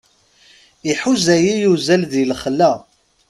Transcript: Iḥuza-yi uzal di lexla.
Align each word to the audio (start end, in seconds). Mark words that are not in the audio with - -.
Iḥuza-yi 0.91 1.55
uzal 1.71 2.01
di 2.11 2.23
lexla. 2.29 2.71